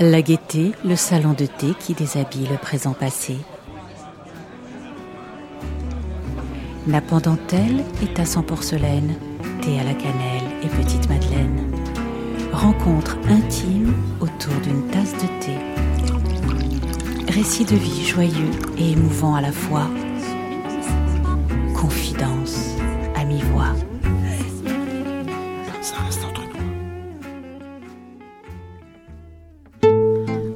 [0.00, 3.36] La gaieté, le salon de thé qui déshabille le présent passé.
[6.86, 9.14] Nappe en dentelle et tasse en porcelaine,
[9.60, 11.70] thé à la cannelle et petite madeleine.
[12.52, 15.58] Rencontre intime autour d'une tasse de thé.
[17.30, 19.88] Récit de vie joyeux et émouvant à la fois.
[21.76, 22.41] Confidence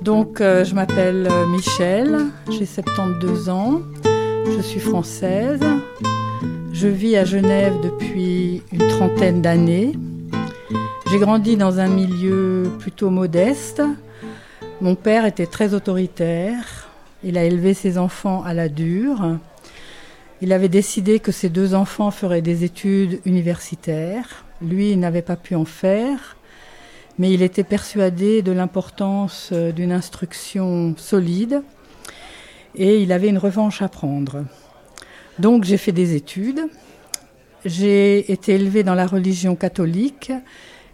[0.06, 5.58] Donc, euh, je m'appelle euh, Michel, j'ai 72 ans, je suis française,
[6.72, 9.94] je vis à Genève depuis une trentaine d'années.
[11.10, 13.82] J'ai grandi dans un milieu plutôt modeste.
[14.80, 16.88] Mon père était très autoritaire,
[17.24, 19.38] il a élevé ses enfants à la dure.
[20.40, 24.44] Il avait décidé que ses deux enfants feraient des études universitaires.
[24.62, 26.35] Lui, il n'avait pas pu en faire
[27.18, 31.62] mais il était persuadé de l'importance euh, d'une instruction solide
[32.74, 34.44] et il avait une revanche à prendre.
[35.38, 36.60] Donc j'ai fait des études,
[37.64, 40.32] j'ai été élevée dans la religion catholique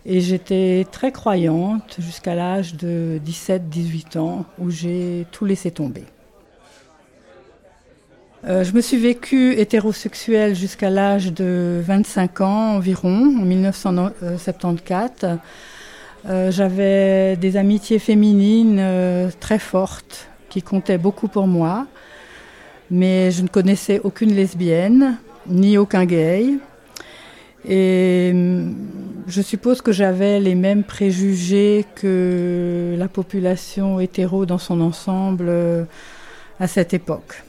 [0.05, 6.05] et j'étais très croyante jusqu'à l'âge de 17-18 ans où j'ai tout laissé tomber.
[8.45, 15.39] Euh, je me suis vécue hétérosexuelle jusqu'à l'âge de 25 ans environ, en 1974.
[16.28, 21.87] Euh, j'avais des amitiés féminines euh, très fortes qui comptaient beaucoup pour moi,
[22.91, 26.59] mais je ne connaissais aucune lesbienne ni aucun gay.
[27.69, 28.75] Et hum,
[29.27, 35.84] je suppose que j'avais les mêmes préjugés que la population hétéro dans son ensemble euh,
[36.61, 37.43] à cette époque.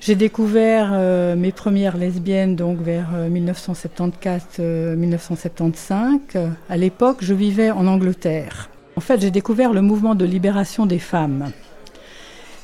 [0.00, 6.18] J'ai découvert euh, mes premières lesbiennes donc vers 1974-1975.
[6.36, 8.68] Euh, à l'époque, je vivais en Angleterre.
[8.96, 11.50] En fait, j'ai découvert le mouvement de libération des femmes.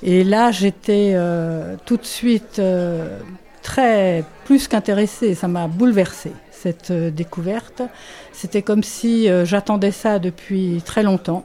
[0.03, 2.61] Et là, j'étais euh, tout de suite
[3.63, 5.35] très plus qu'intéressée.
[5.35, 7.83] Ça m'a bouleversée cette découverte.
[8.33, 11.45] C'était comme si j'attendais ça depuis très longtemps.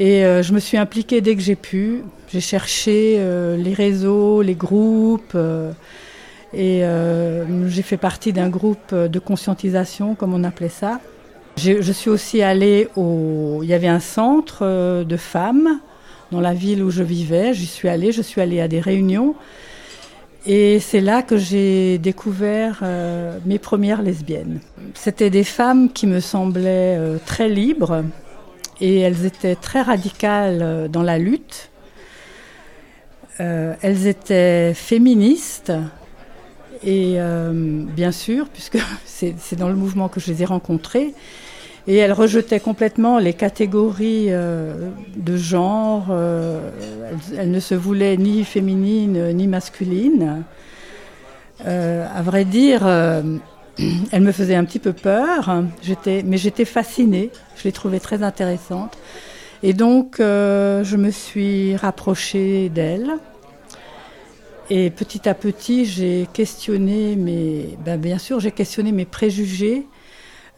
[0.00, 2.02] Et euh, je me suis impliquée dès que j'ai pu.
[2.32, 5.32] J'ai cherché euh, les réseaux, les groupes.
[5.34, 5.72] Euh,
[6.54, 6.82] et
[7.68, 10.98] j'ai fait partie d'un groupe de conscientisation, comme on appelait ça.
[11.56, 13.60] Je suis aussi allée au...
[13.62, 15.78] Il y avait un centre de femmes
[16.32, 17.54] dans la ville où je vivais.
[17.54, 18.10] J'y suis allée.
[18.10, 19.36] Je suis allée à des réunions.
[20.44, 22.82] Et c'est là que j'ai découvert
[23.46, 24.58] mes premières lesbiennes.
[24.94, 28.02] C'était des femmes qui me semblaient très libres,
[28.80, 31.70] et elles étaient très radicales euh, dans la lutte.
[33.40, 35.72] Euh, elles étaient féministes
[36.82, 41.14] et euh, bien sûr, puisque c'est dans le mouvement que je les ai rencontrées,
[41.86, 46.14] et elles rejetaient complètement les catégories de genre.
[47.36, 50.44] elles, ne se voulaient ni féminines ni masculines.
[51.64, 52.86] à vrai dire,
[54.12, 55.62] elle me faisait un petit peu peur,
[56.06, 58.96] mais j'étais fascinée, je l'ai trouvée très intéressante.
[59.62, 63.12] Et donc, euh, je me suis rapprochée d'elle.
[64.70, 68.00] Et petit à petit, j'ai questionné mes, ben,
[69.04, 69.86] préjugés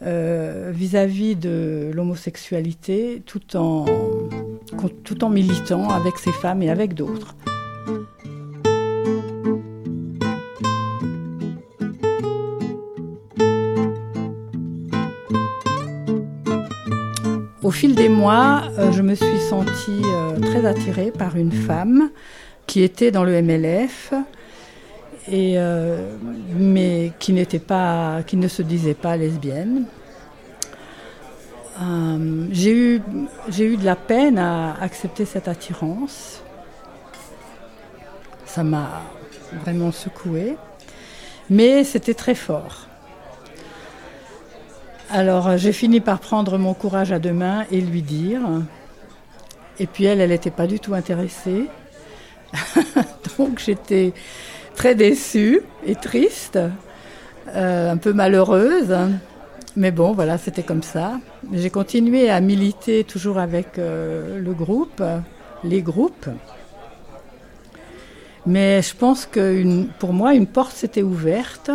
[0.03, 3.85] euh, vis-à-vis de l'homosexualité, tout en
[5.29, 7.35] militant avec ces femmes et avec d'autres.
[17.63, 22.09] Au fil des mois, euh, je me suis sentie euh, très attirée par une femme
[22.67, 24.13] qui était dans le MLF,
[25.31, 26.17] euh,
[26.57, 29.85] mais qui, ne se disait pas lesbienne.
[32.51, 32.99] j'ai eu
[33.77, 36.43] de la peine à accepter cette attirance.
[38.45, 39.03] Ça m'a
[39.63, 40.57] vraiment secouée,
[41.49, 42.87] mais c'était très fort.
[45.13, 48.41] Alors euh, j'ai fini par prendre mon courage à deux mains et lui dire.
[49.77, 51.65] Et puis elle, elle n'était pas du tout intéressée.
[53.37, 54.13] Donc j'étais
[54.75, 56.57] très déçue et triste,
[57.49, 58.95] euh, un peu malheureuse.
[59.75, 61.19] Mais bon, voilà, c'était comme ça.
[61.51, 65.03] J'ai continué à militer toujours avec euh, le groupe,
[65.63, 66.27] les groupes.
[68.47, 71.69] Mais je pense que pour moi, une porte s'était ouverte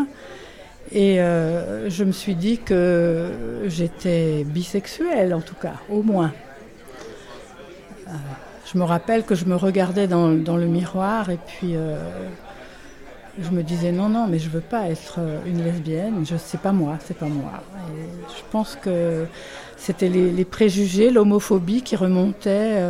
[0.91, 3.31] et euh, je me suis dit que
[3.67, 6.33] j'étais bisexuelle, en tout cas, au moins.
[8.07, 8.13] Euh,
[8.73, 11.97] je me rappelle que je me regardais dans, le miroir et puis euh,
[13.39, 16.25] je me disais non, non, mais je veux pas être une lesbienne.
[16.25, 17.53] Je sais pas moi, c'est pas moi.
[18.29, 19.27] je pense que
[19.77, 22.83] c'était les, préjugés, l'homophobie qui remontait.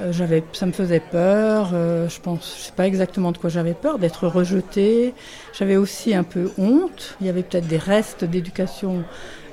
[0.00, 1.70] Euh, j'avais, ça me faisait peur.
[1.74, 5.14] Euh, je pense, je sais pas exactement de quoi j'avais peur, d'être rejetée.
[5.56, 7.16] J'avais aussi un peu honte.
[7.20, 9.04] Il y avait peut-être des restes d'éducation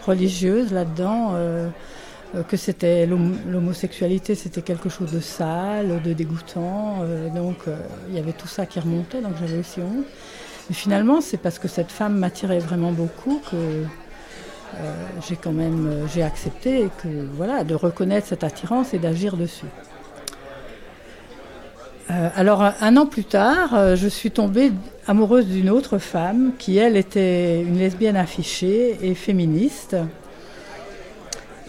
[0.05, 1.31] religieuse là-dedans.
[1.33, 1.69] Euh,
[2.47, 6.97] que c'était l'homosexualité, c'était quelque chose de sale, de dégoûtant.
[7.33, 7.55] donc
[8.07, 10.05] il y avait tout ça qui remontait, donc j'avais aussi honte.
[10.69, 13.83] Mais finalement, c'est parce que cette femme m'attirait vraiment beaucoup que
[15.27, 19.65] j'ai quand même j'ai accepté que voilà de reconnaître cette attirance et d'agir dessus.
[22.11, 24.71] Euh, alors un an plus tard, euh, je suis tombée
[25.05, 29.95] amoureuse d'une autre femme qui, elle, était une lesbienne affichée et féministe.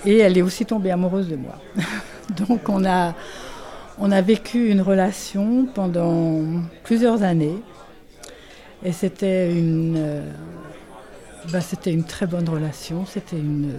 [0.07, 1.57] Et elle est aussi tombée amoureuse de moi.
[2.49, 3.13] Donc on a,
[4.23, 6.41] vécu une relation pendant
[6.85, 7.59] plusieurs années.
[8.83, 10.23] Et c'était une, euh,
[11.53, 13.05] bah, c'était une très bonne relation.
[13.05, 13.75] C'était une.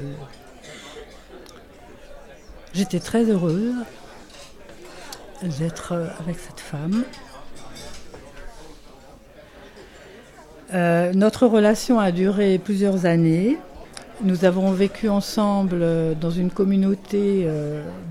[2.74, 3.74] J'étais très heureuse
[5.43, 7.03] d'être euh, avec cette femme.
[10.73, 13.57] Euh, notre relation a duré plusieurs années.
[14.23, 17.47] Nous avons vécu ensemble euh, dans une communauté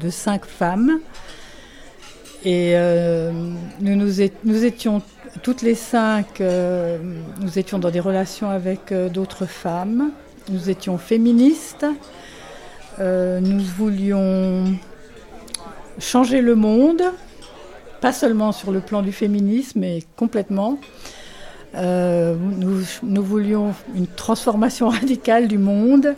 [0.00, 1.00] de cinq femmes.
[2.44, 2.74] Et
[3.80, 5.02] nous, nous, étions
[5.42, 10.10] toutes les cinq, nous étions dans des relations avec d'autres femmes.
[10.48, 11.84] Nous étions féministes.
[12.98, 14.74] nous voulions
[16.00, 17.02] changer le monde,
[18.00, 20.79] pas seulement sur le plan du féminisme, mais complètement.
[21.76, 26.14] Euh, nous, voulions une transformation radicale du monde,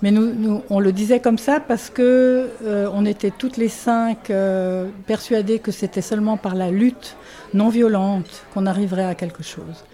[0.00, 4.30] mais nous, on le disait comme ça parce que euh, on était toutes les cinq
[4.30, 7.16] euh, persuadées que c'était seulement par la lutte
[7.54, 9.84] non violente qu'on arriverait à quelque chose.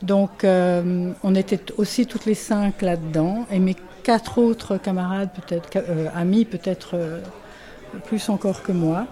[0.00, 5.84] Donc on était aussi toutes les cinq là-dedans, et mes quatre autres camarades, peut-être
[6.14, 6.94] amis, peut-être
[8.04, 9.06] plus encore que moi.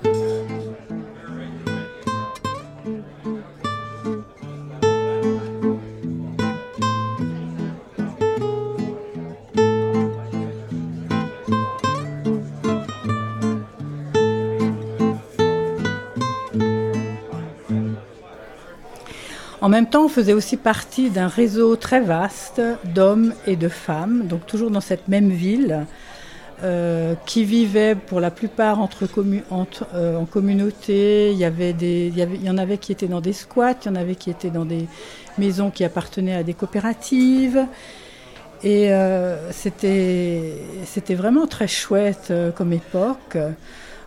[19.66, 22.62] En même temps, on faisait aussi partie d'un réseau très vaste
[22.94, 25.86] d'hommes et de femmes, donc toujours dans cette même ville,
[26.62, 31.32] euh, qui vivaient pour la plupart euh, en communauté.
[31.32, 34.48] Il y, en avait qui étaient dans des squats, il y en avait qui étaient
[34.48, 34.86] dans des
[35.36, 37.66] maisons qui appartenaient à des coopératives.
[38.64, 43.36] Et euh, c'était vraiment très chouette comme époque.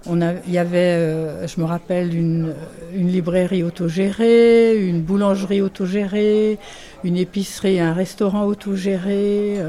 [0.07, 2.56] Il y avait, je me rappelle, une,
[2.96, 6.57] une, librairie autogérée, une boulangerie autogérée,
[7.04, 9.60] une épicerie, un restaurant autogéré.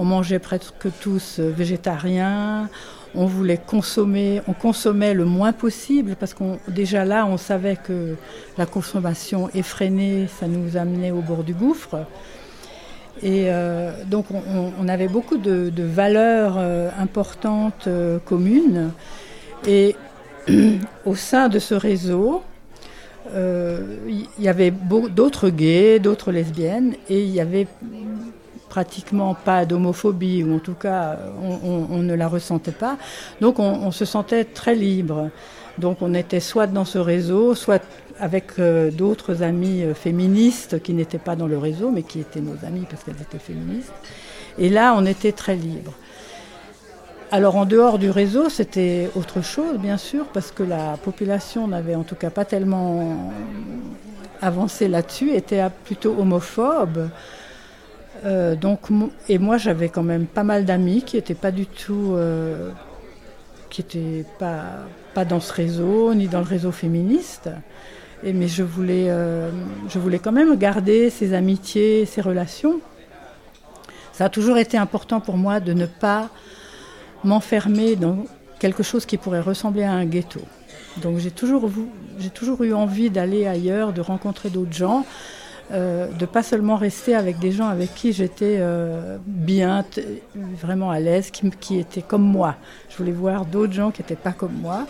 [0.00, 2.68] On mangeait presque tous euh, végétariens.
[3.16, 8.14] On voulait consommer, on consommait le moins possible parce qu'on déjà là, on savait que
[8.56, 11.96] la consommation effrénée, ça nous amenait au bord du gouffre.
[13.22, 17.88] Et euh, donc on, avait beaucoup de, valeurs euh, importantes
[18.24, 18.92] communes.
[19.66, 19.96] Et
[21.06, 22.42] au sein de ce réseau,
[23.34, 27.66] il y avait d'autres gays, d'autres lesbiennes, et il y avait
[28.78, 32.96] pratiquement pas d'homophobie, ou en tout cas on, ne la ressentait pas.
[33.40, 35.30] Donc on, se sentait très libre.
[35.78, 37.82] Donc on était soit dans ce réseau, soit
[38.20, 42.40] avec euh, d'autres amis euh, féministes qui n'étaient pas dans le réseau, mais qui étaient
[42.40, 43.92] nos amis parce qu'elles étaient féministes.
[44.58, 45.92] Et là, on était très libre.
[47.32, 51.96] Alors en dehors du réseau, c'était autre chose, bien sûr, parce que la population n'avait
[51.96, 53.32] en tout cas pas tellement
[54.40, 57.08] avancé là-dessus, était plutôt homophobe.
[58.24, 58.88] Euh, donc,
[59.28, 62.70] et moi, j'avais quand même pas mal d'amis qui n'étaient pas du tout, euh,
[63.70, 67.50] qui n'étaient pas, dans ce réseau, ni dans le réseau féministe.
[68.22, 69.50] Mais je voulais, euh,
[69.88, 72.80] je voulais quand même garder ces amitiés, ces relations.
[74.12, 76.28] Ça a toujours été important pour moi de ne pas
[77.24, 78.24] m'enfermer dans
[78.58, 80.40] quelque chose qui pourrait ressembler à un ghetto.
[81.02, 81.70] Donc j'ai toujours,
[82.34, 85.04] toujours eu envie d'aller ailleurs, de rencontrer d'autres gens.
[85.70, 89.84] Euh, de pas seulement rester avec des gens avec qui j'étais euh, bien,
[90.34, 92.56] vraiment à l'aise, qui, étaient comme moi.
[92.88, 94.86] Je voulais voir d'autres gens qui n'étaient pas comme moi.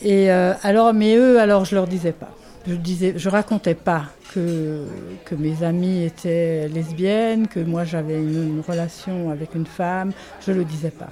[0.00, 2.30] Et euh, alors, mais eux, alors je leur disais pas.
[2.68, 4.84] Je disais, je racontais pas que,
[5.24, 10.12] que mes amies étaient lesbiennes, que moi j'avais une, relation avec une femme.
[10.46, 11.10] Je le disais pas.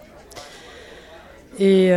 [1.58, 1.90] Et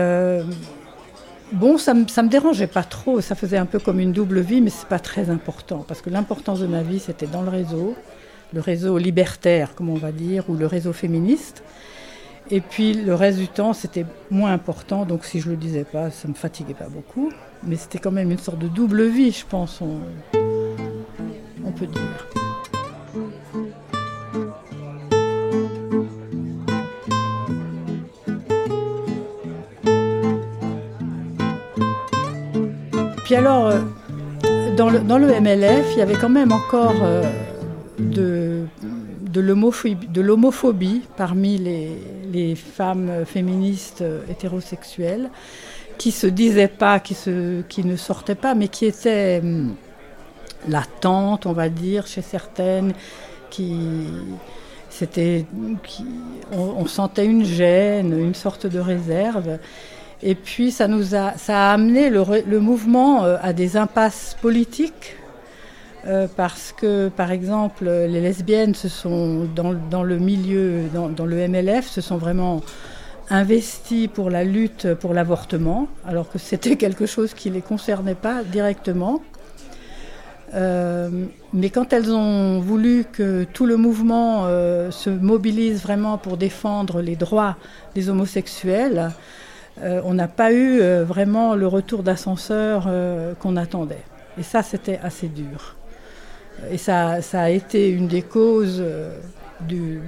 [1.56, 4.42] Bon, ça me, ça me dérangeait pas trop, ça faisait un peu comme une double
[4.42, 7.50] vie, mais c'est pas très important, parce que l'importance de ma vie, c'était dans le
[7.50, 7.96] réseau,
[8.54, 11.64] le réseau libertaire, comme on va dire, ou le réseau féministe.
[12.52, 16.12] Et puis le reste du temps, c'était moins important, donc si je le disais pas,
[16.12, 17.32] ça me fatiguait pas beaucoup.
[17.64, 20.00] Mais c'était quand même une sorte de double vie, je pense, on,
[21.66, 22.28] on peut dire.
[33.36, 33.82] Puis alors, euh,
[34.78, 37.30] dans le, MLF, il y avait quand même encore euh,
[38.00, 38.66] de,
[39.42, 45.30] l'homophobie parmi les, femmes féministes euh, hétérosexuelles
[45.98, 47.18] qui se disaient pas, qui,
[47.84, 49.76] ne sortaient pas, mais qui étaient hum,
[50.70, 52.94] latentes, on va dire, chez certaines,
[53.50, 53.76] qui
[54.90, 55.46] c'était,
[56.54, 59.58] on, sentait une gêne, une sorte de réserve.
[60.22, 65.18] Et puis ça nous a, amené le, mouvement euh, à des impasses politiques.
[66.08, 71.88] Euh, parce que, par exemple, les lesbiennes se sont, dans, le milieu, dans, le MLF,
[71.88, 72.62] se sont vraiment
[73.32, 78.14] investies pour la lutte pour l'avortement, alors que c'était quelque chose qui ne les concernait
[78.14, 79.24] pas directement.
[80.54, 81.10] Euh,
[81.54, 84.44] mais quand elles ont voulu que tout le mouvement
[84.92, 87.56] se mobilise vraiment pour défendre les droits
[87.96, 89.12] des homosexuels,
[89.82, 94.04] euh, on n'a pas eu euh, vraiment le retour d'ascenseur euh, qu'on attendait.
[94.38, 95.76] Et ça, c'était assez dur.
[96.70, 98.84] Et ça, ça, a été une des causes
[99.62, 100.00] du,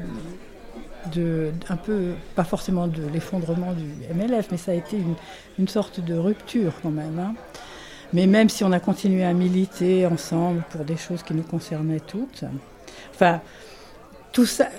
[1.14, 4.98] de, un peu, pas forcément de l'effondrement du MLF, mais ça a été
[5.58, 7.20] une, sorte de rupture quand même.
[7.20, 7.36] Hein.
[8.14, 12.00] Mais même si on a continué à militer ensemble pour des choses qui nous concernaient
[12.00, 12.46] toutes,
[13.14, 13.42] enfin,
[14.32, 14.70] tout ça,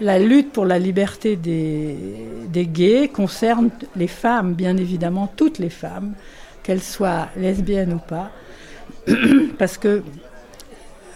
[0.00, 6.14] la lutte pour la liberté des, gays concerne les femmes, bien évidemment, toutes les femmes,
[6.62, 8.30] qu'elles soient lesbiennes ou pas,
[9.58, 10.02] parce que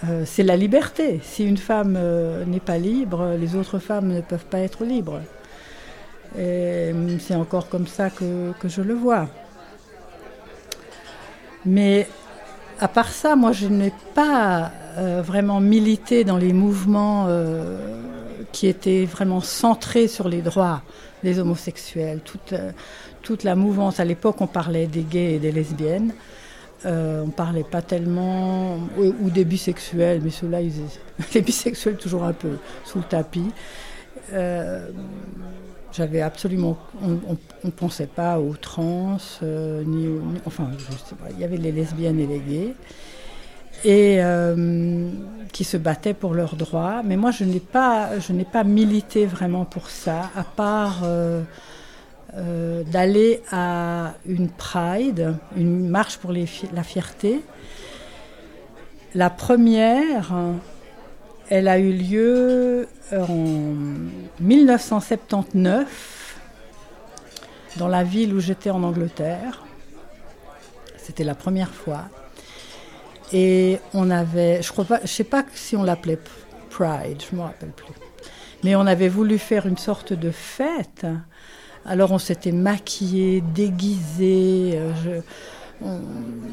[0.09, 1.21] euh, c'est la liberté.
[1.23, 5.21] Si une femme euh, n'est pas libre, les autres femmes ne peuvent pas être libres.
[6.37, 9.29] C'est encore comme ça que, je le vois.
[11.64, 12.09] Mais
[12.81, 17.29] à part ça, moi, je n'ai pas euh, vraiment milité dans les mouvements
[18.53, 20.83] qui était vraiment centré sur les droits
[21.23, 22.21] des homosexuels.
[22.25, 22.73] Toute, euh,
[23.23, 26.13] toute la mouvance, à l'époque, on parlait des gays et des lesbiennes.
[26.87, 30.59] Euh, on parlait pas tellement, ou, des bisexuels, mais ceux-là,
[31.35, 33.51] les bisexuels toujours un peu sous le tapis.
[34.33, 34.91] Euh,
[35.93, 41.31] J'avais absolument, on ne pensait pas aux trans, euh, ni, ni, enfin, je sais pas,
[41.31, 42.75] il y avait les lesbiennes et les gays
[43.85, 45.09] et euh,
[45.53, 47.03] qui se battaient pour leurs droits.
[47.05, 51.43] Mais moi, je n'ai pas, je n'ai pas milité vraiment pour ça, à part euh,
[52.37, 57.43] euh, d'aller à une Pride, une marche pour la fierté.
[59.14, 60.35] La première,
[61.50, 63.64] elle a eu lieu en
[64.41, 66.41] 1979
[67.76, 69.62] dans la ville où j'étais en Angleterre.
[70.97, 72.05] C'était la première fois.
[73.33, 76.19] Et on avait, je crois pas, je sais pas si on l'appelait
[76.71, 77.95] Pride, je me rappelle plus.
[78.62, 81.07] Mais on avait voulu faire une sorte de fête.
[81.87, 84.73] Alors on s'était maquillé, déguisé.
[84.75, 85.21] Euh,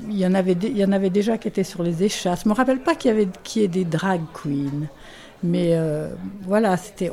[0.10, 2.42] il, y en avait, déjà qui étaient sur les échasses.
[2.44, 4.88] Je me rappelle pas qu'il y avait qui ait des drag queens.
[5.44, 6.10] Mais euh,
[6.44, 7.12] voilà, c'était,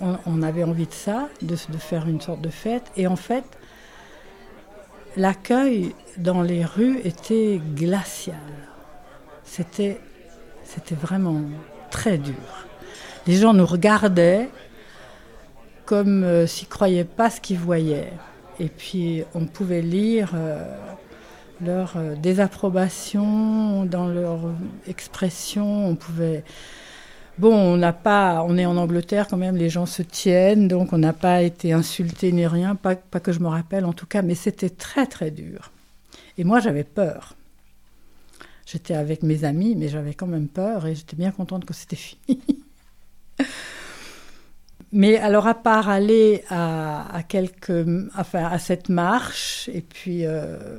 [0.00, 2.84] on, on, avait envie de ça, de, de faire une sorte de fête.
[2.96, 3.44] Et en fait,
[5.16, 8.36] l'accueil dans les rues était glacial.
[9.44, 9.98] C'était,
[10.90, 11.42] vraiment
[11.90, 12.34] très dur.
[13.26, 14.48] Les gens nous regardaient
[15.84, 18.12] comme euh, s'ils ne croyaient pas ce qu'ils voyaient.
[18.60, 20.64] Et puis on pouvait lire euh,
[21.60, 24.38] leur euh, désapprobation dans leur
[24.86, 25.88] expression.
[25.88, 26.44] On pouvait
[27.40, 30.92] Bon, on n'a pas, on est en Angleterre quand même, les gens se tiennent, donc
[30.92, 34.20] on n'a pas été insulté ni rien, pas, que je me rappelle en tout cas,
[34.20, 35.70] mais c'était très très dur.
[36.36, 37.34] Et moi j'avais peur.
[38.66, 41.96] J'étais avec mes amis, mais j'avais quand même peur et j'étais bien contente que c'était
[42.26, 42.42] fini.
[44.92, 47.86] mais alors à part aller à, quelques,
[48.18, 50.78] enfin à cette marche et puis euh,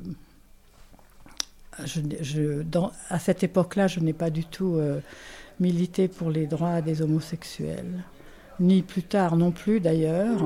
[3.09, 4.99] à cette époque-là, je n'ai pas du tout euh,
[5.61, 8.03] milité pour les droits des homosexuels,
[8.59, 10.43] ni plus tard non plus d'ailleurs.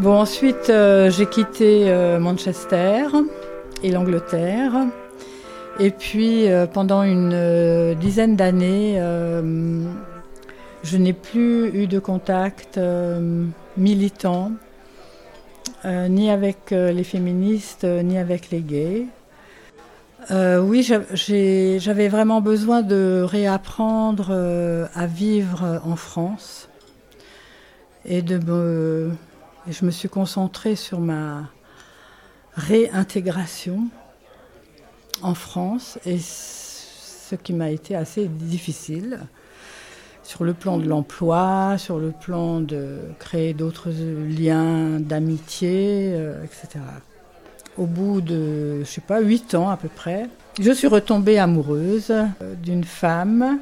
[0.00, 3.08] Bon, ensuite, euh, j'ai quitté euh, Manchester
[3.82, 4.72] et l'Angleterre.
[5.80, 9.00] Et puis, euh, pendant une dizaine d'années,
[10.84, 12.78] Je n'ai plus eu de contact
[13.76, 14.52] militant,
[15.84, 19.06] ni avec les féministes, ni avec les gays.
[20.30, 24.30] Oui, j'avais vraiment besoin de réapprendre
[24.94, 26.68] à vivre en France
[28.04, 29.10] et de me,
[29.68, 31.50] je me suis concentrée sur ma
[32.54, 33.88] réintégration
[35.22, 39.20] en France et ce qui m'a été assez difficile
[40.22, 46.84] sur le plan de l'emploi, sur le plan de créer d'autres liens d'amitié, euh, etc.
[47.78, 50.26] Au bout de, je sais pas, huit ans à peu près,
[50.60, 53.60] je suis retombée amoureuse euh, d'une femme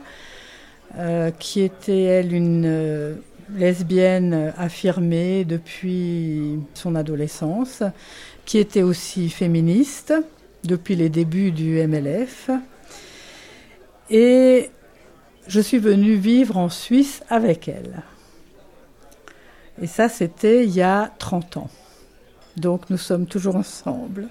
[0.96, 3.18] euh, qui était, elle, une
[3.54, 7.82] lesbienne affirmée depuis son adolescence,
[8.44, 10.14] qui était aussi féministe
[10.64, 12.50] depuis les débuts du MLF.
[14.11, 14.70] Et
[15.46, 18.02] je suis venue vivre en Suisse avec elle.
[19.80, 21.70] Et ça, c'était il y a 30 ans.
[22.56, 24.28] Donc nous sommes toujours ensemble.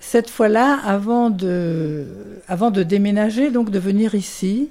[0.00, 2.06] Cette fois-là, avant de,
[2.46, 4.68] avant de déménager, donc de venir ici,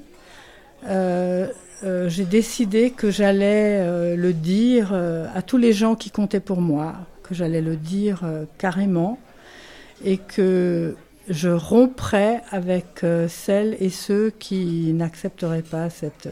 [0.87, 1.47] euh,
[1.83, 6.61] euh, j'ai décidé que j'allais euh, le dire à tous les gens qui comptaient pour
[6.61, 6.93] moi,
[7.23, 8.21] que j'allais le dire
[8.57, 9.19] carrément,
[10.03, 10.95] et que
[11.27, 16.29] je romprais avec celles et ceux qui n'accepteraient pas cette,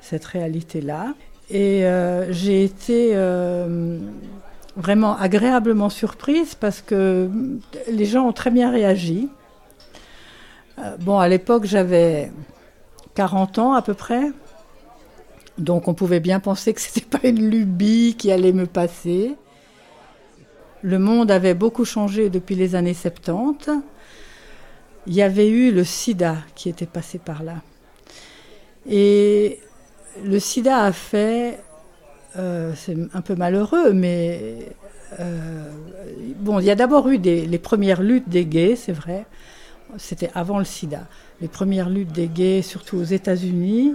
[0.00, 1.14] cette réalité-là.
[1.50, 3.14] Et euh, j'ai été
[4.76, 7.28] vraiment agréablement surprise parce que
[7.90, 9.28] les gens ont très bien réagi.
[11.00, 12.30] bon, à l'époque, j'avais
[13.14, 14.30] 40 ans à peu près.
[15.58, 19.34] Donc on pouvait bien penser que ce n'était pas une lubie qui allait me passer.
[20.82, 23.82] Le monde avait beaucoup changé depuis les années 70
[25.06, 27.56] il y avait eu le sida qui était passé par là.
[28.88, 29.60] Et
[30.24, 31.60] le sida a fait,
[32.36, 34.68] euh, c'est un peu malheureux, mais
[35.18, 35.70] euh,
[36.36, 39.26] bon, il y a d'abord eu les premières luttes des gays, c'est vrai.
[39.96, 41.08] C'était avant le sida.
[41.40, 43.94] Les premières luttes des gays, surtout aux États-Unis.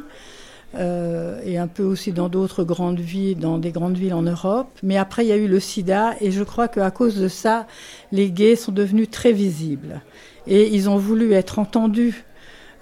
[0.77, 4.67] Euh, et un peu aussi dans d'autres grandes villes, dans des grandes villes en Europe.
[4.83, 7.65] Mais après, il y a eu le sida, et je crois qu'à cause de ça,
[8.11, 10.01] les gays sont devenus très visibles
[10.47, 12.25] et ils ont voulu être entendus.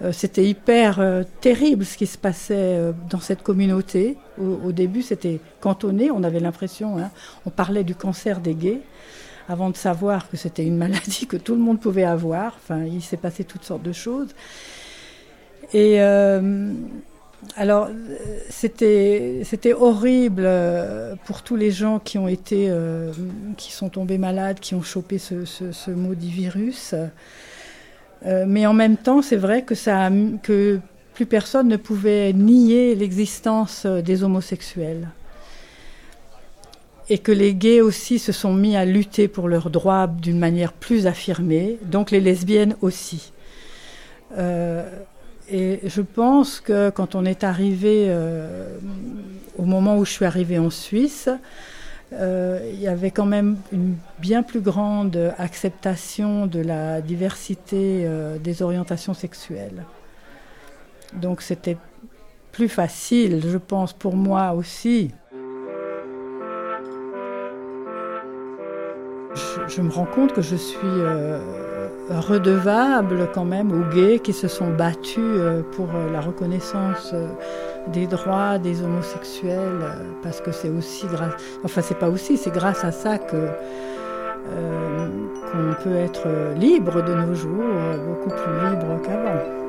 [0.02, 4.16] Euh, c'était hyper euh, terrible ce qui se passait euh, dans cette communauté.
[4.38, 7.10] Au, début, c'était cantonné, on avait l'impression, hein,
[7.46, 8.80] on parlait du cancer des gays,
[9.48, 12.58] avant de savoir que c'était une maladie que tout le monde pouvait avoir.
[12.86, 14.34] Il s'est passé toutes sortes de choses.
[17.56, 17.88] Alors,
[18.48, 19.44] c'était,
[19.78, 20.48] horrible
[21.26, 22.72] pour tous les gens qui ont été,
[23.56, 26.94] qui sont tombés malades, qui ont chopé ce maudit virus.
[28.26, 30.80] Euh, mais en même temps, c'est vrai que,
[31.14, 35.08] plus personne ne pouvait nier l'existence euh, des homosexuels.
[37.10, 40.72] Et que les gays aussi se sont mis à lutter pour leurs droits d'une manière
[40.72, 43.32] plus affirmée, donc les lesbiennes aussi.
[44.38, 44.88] Euh,
[45.50, 48.10] et je pense que quand on est arrivé,
[49.58, 51.28] au moment où je suis arrivée en Suisse,
[52.16, 58.38] euh, il y avait quand même une bien plus grande acceptation de la diversité euh,
[58.38, 59.84] des orientations sexuelles.
[61.14, 61.76] Donc c'était
[62.52, 65.10] plus facile, je pense, pour moi aussi.
[69.68, 71.40] Je, me rends compte que je suis euh,
[72.10, 75.40] redevable quand même aux gays qui se sont battus
[75.72, 77.14] pour la reconnaissance
[77.88, 82.52] des droits des homosexuels, euh, parce que c'est aussi grâce, enfin c'est pas aussi, c'est
[82.52, 85.08] grâce à ça que euh,
[85.50, 89.63] qu'on peut être libre de nos jours, euh, beaucoup plus libre qu'avant.